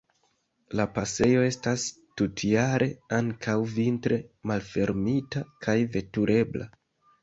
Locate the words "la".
0.79-0.85